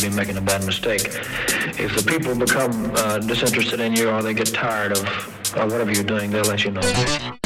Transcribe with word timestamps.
I'd 0.00 0.08
be 0.08 0.16
making 0.16 0.38
a 0.38 0.40
bad 0.40 0.64
mistake. 0.64 1.02
If 1.78 1.94
the 1.94 2.02
people 2.06 2.34
become 2.34 2.90
uh, 2.96 3.18
disinterested 3.18 3.80
in 3.80 3.94
you 3.94 4.08
or 4.08 4.22
they 4.22 4.32
get 4.32 4.46
tired 4.46 4.92
of 4.92 5.04
uh, 5.54 5.68
whatever 5.68 5.92
you're 5.92 6.04
doing, 6.04 6.30
they'll 6.30 6.42
let 6.44 6.64
you 6.64 6.70
know. 6.70 7.39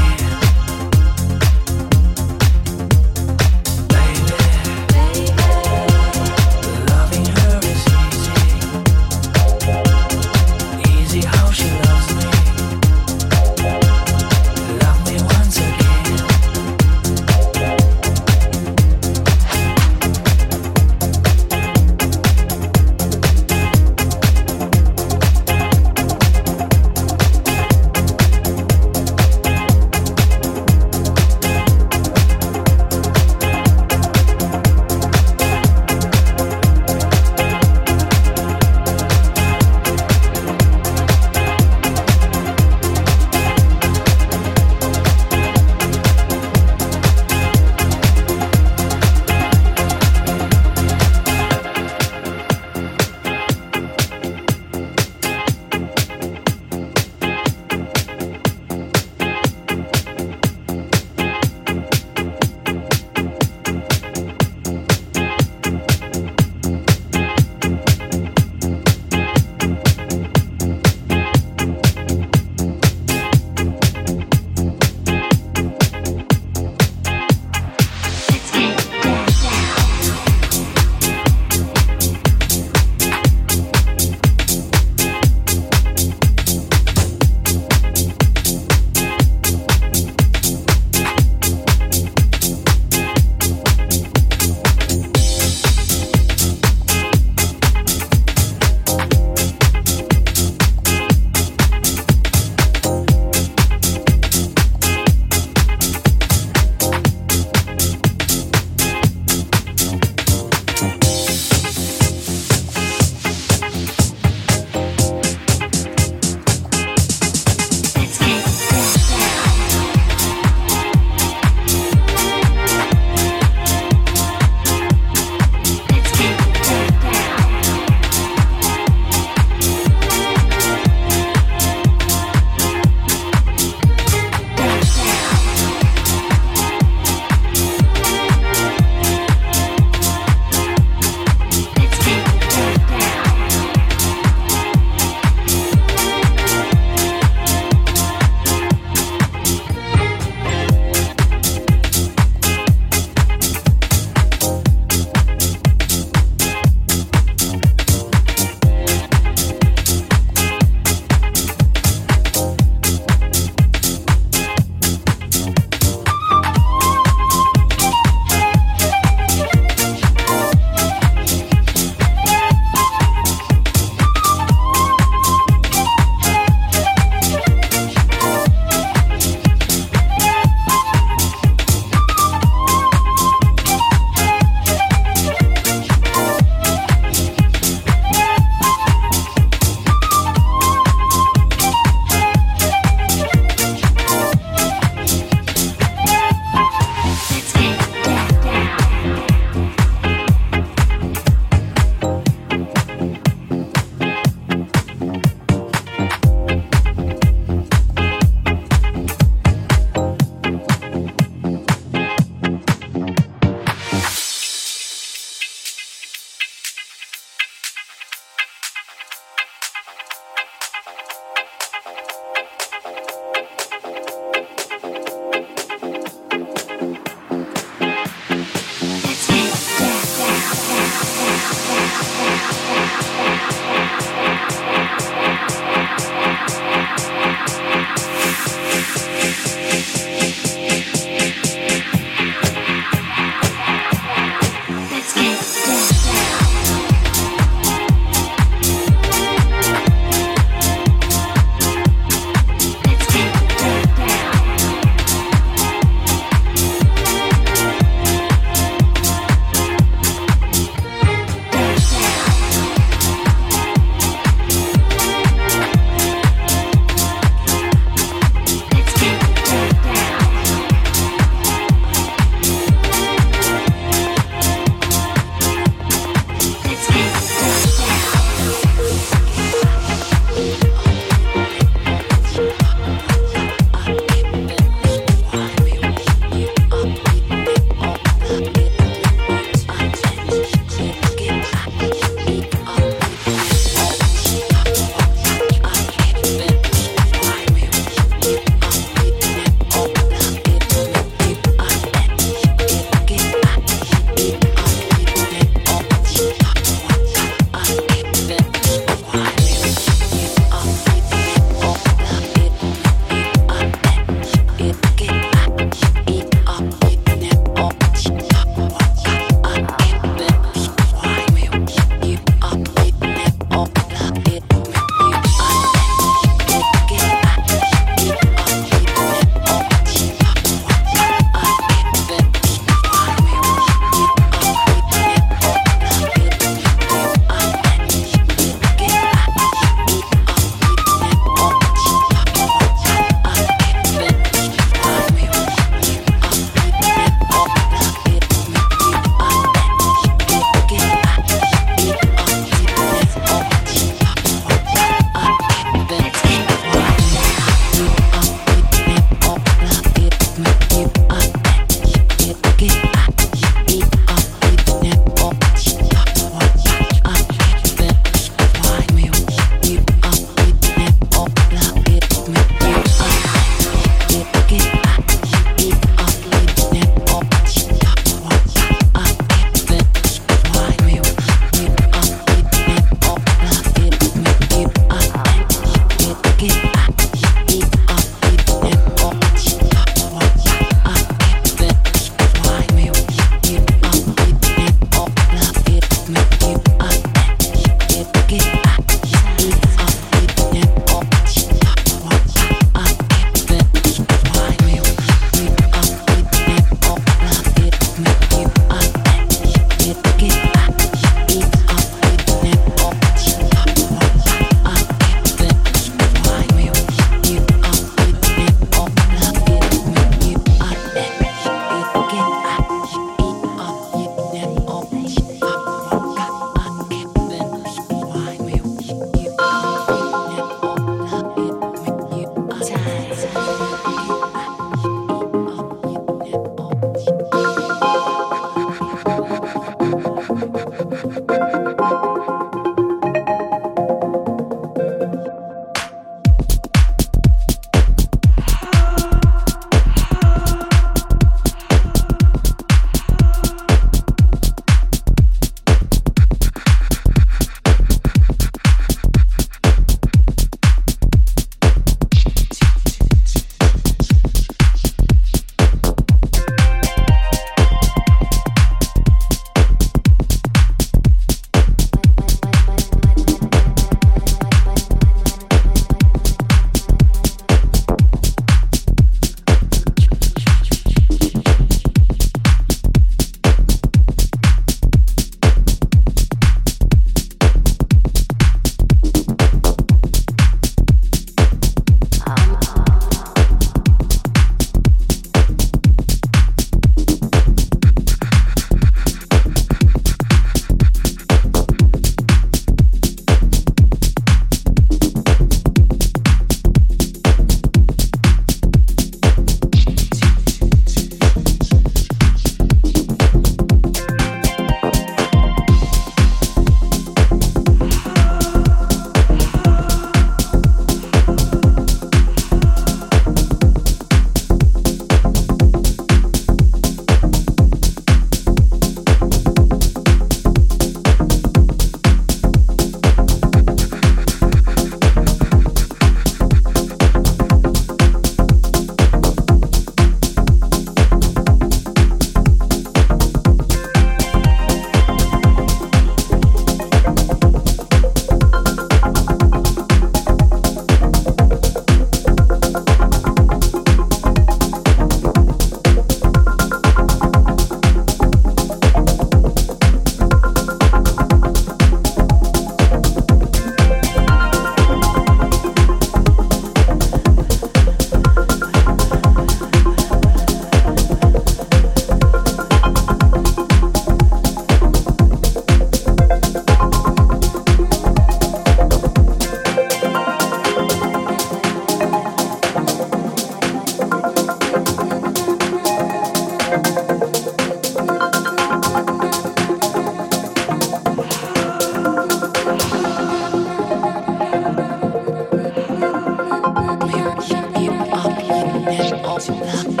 Gracias. 599.49 600.00